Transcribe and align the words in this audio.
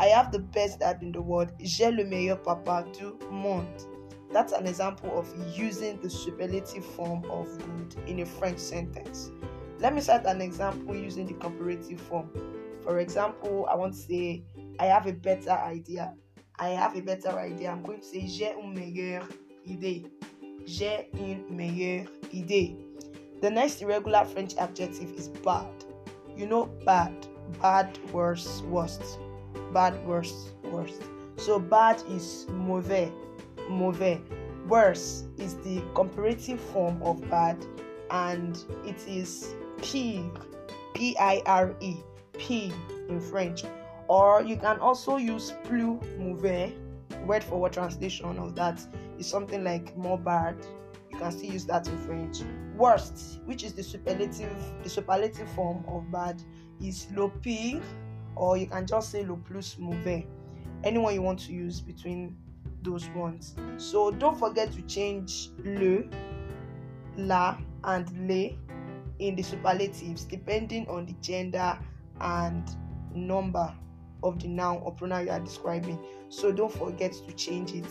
I 0.00 0.06
have 0.06 0.32
the 0.32 0.38
best 0.38 0.80
dad 0.80 1.02
in 1.02 1.12
the 1.12 1.20
world. 1.20 1.52
J'ai 1.60 1.90
le 1.90 2.04
meilleur 2.04 2.36
papa 2.36 2.86
du 2.98 3.18
monde. 3.30 3.86
That's 4.32 4.52
an 4.52 4.66
example 4.66 5.18
of 5.18 5.28
using 5.56 6.00
the 6.00 6.08
superlative 6.08 6.84
form 6.84 7.24
of 7.30 7.46
good 7.58 7.96
in 8.08 8.20
a 8.20 8.26
French 8.26 8.58
sentence. 8.58 9.30
Let 9.78 9.94
me 9.94 10.00
cite 10.00 10.24
an 10.26 10.40
example 10.40 10.94
using 10.96 11.26
the 11.26 11.34
comparative 11.34 12.00
form. 12.00 12.30
For 12.82 13.00
example, 13.00 13.66
I 13.70 13.74
want 13.74 13.94
to 13.94 13.98
say, 13.98 14.42
I 14.78 14.86
have 14.86 15.06
a 15.06 15.12
better 15.12 15.50
idea. 15.50 16.14
I 16.58 16.68
have 16.68 16.96
a 16.96 17.00
better 17.00 17.38
idea. 17.38 17.70
I'm 17.70 17.82
going 17.82 18.00
to 18.00 18.06
say, 18.06 18.26
j'ai 18.26 18.54
une 18.58 18.74
meilleure 18.74 19.26
idée. 19.68 20.06
J'ai 20.66 21.08
une 21.14 21.44
meilleure 21.50 22.06
idée. 22.32 22.76
The 23.40 23.50
next 23.50 23.82
irregular 23.82 24.24
French 24.24 24.56
adjective 24.56 25.12
is 25.12 25.28
bad. 25.28 25.66
You 26.36 26.46
know, 26.46 26.66
bad. 26.86 27.26
Bad, 27.60 27.98
worse, 28.12 28.62
worst. 28.62 29.18
Bad, 29.72 30.06
worse, 30.06 30.50
worst. 30.64 31.02
So 31.36 31.58
bad 31.58 32.02
is 32.08 32.46
mauvais 32.50 33.10
mauvais. 33.68 34.20
Worse 34.68 35.24
is 35.38 35.56
the 35.56 35.82
comparative 35.94 36.60
form 36.60 37.02
of 37.02 37.28
bad 37.28 37.64
and 38.10 38.58
it 38.84 39.06
is 39.08 39.54
pire, 39.78 40.30
P 40.94 41.16
I 41.18 41.42
R 41.46 41.74
E, 41.80 41.96
pire 42.34 42.72
in 43.08 43.20
French. 43.20 43.64
Or 44.08 44.42
you 44.42 44.56
can 44.56 44.78
also 44.78 45.16
use 45.16 45.54
plus 45.64 45.98
mauvais, 46.18 46.74
word 47.26 47.42
for 47.42 47.60
word 47.60 47.72
translation 47.72 48.38
of 48.38 48.54
that 48.56 48.80
is 49.18 49.26
something 49.26 49.64
like 49.64 49.96
more 49.96 50.18
bad. 50.18 50.56
You 51.10 51.18
can 51.18 51.32
still 51.32 51.52
use 51.52 51.64
that 51.66 51.88
in 51.88 51.98
French. 51.98 52.40
Worst, 52.76 53.40
which 53.44 53.64
is 53.64 53.72
the 53.74 53.82
superlative, 53.82 54.56
the 54.82 54.88
superlative 54.88 55.48
form 55.50 55.84
of 55.88 56.10
bad, 56.10 56.42
is 56.80 57.06
le 57.14 57.28
pire, 57.28 57.80
or 58.34 58.56
you 58.56 58.66
can 58.66 58.86
just 58.86 59.10
say 59.10 59.24
le 59.24 59.36
plus 59.36 59.76
mauvais. 59.78 60.26
Anyone 60.84 61.14
you 61.14 61.22
want 61.22 61.38
to 61.40 61.52
use 61.52 61.80
between 61.80 62.36
those 62.82 63.08
ones. 63.10 63.54
So 63.76 64.10
don't 64.10 64.38
forget 64.38 64.72
to 64.72 64.82
change 64.82 65.50
le, 65.64 66.04
la, 67.16 67.58
and 67.84 68.28
le 68.28 68.56
in 69.18 69.36
the 69.36 69.42
superlatives 69.42 70.24
depending 70.24 70.86
on 70.88 71.06
the 71.06 71.14
gender 71.20 71.78
and 72.20 72.68
number 73.14 73.72
of 74.22 74.40
the 74.40 74.48
noun 74.48 74.80
or 74.84 74.92
pronoun 74.92 75.26
you 75.26 75.32
are 75.32 75.40
describing. 75.40 75.98
So 76.28 76.52
don't 76.52 76.72
forget 76.72 77.12
to 77.12 77.32
change 77.34 77.72
it. 77.72 77.86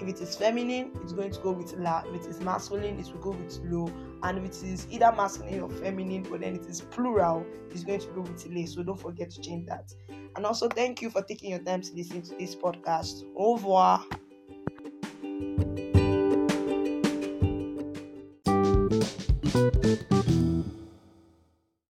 If 0.00 0.08
it 0.08 0.20
is 0.20 0.36
feminine, 0.36 0.90
it's 1.02 1.12
going 1.12 1.30
to 1.30 1.40
go 1.40 1.52
with 1.52 1.72
la. 1.74 2.02
If 2.06 2.26
it 2.26 2.30
is 2.30 2.40
masculine, 2.40 2.98
it 2.98 3.06
will 3.06 3.20
go 3.20 3.30
with 3.30 3.58
lo. 3.64 3.90
And 4.22 4.38
if 4.38 4.44
it 4.44 4.62
is 4.66 4.86
either 4.90 5.12
masculine 5.16 5.60
or 5.60 5.70
feminine, 5.70 6.26
but 6.28 6.40
then 6.40 6.56
it 6.56 6.66
is 6.66 6.80
plural, 6.80 7.46
it's 7.70 7.84
going 7.84 8.00
to 8.00 8.08
go 8.08 8.22
with 8.22 8.46
le. 8.46 8.66
So 8.66 8.82
don't 8.82 9.00
forget 9.00 9.30
to 9.30 9.40
change 9.40 9.66
that. 9.68 9.94
And 10.34 10.44
also, 10.44 10.68
thank 10.68 11.00
you 11.00 11.08
for 11.08 11.22
taking 11.22 11.50
your 11.50 11.60
time 11.60 11.80
to 11.82 11.94
listen 11.94 12.20
to 12.22 12.34
this 12.36 12.54
podcast. 12.54 13.24
Au 13.36 13.54
revoir. 13.54 14.04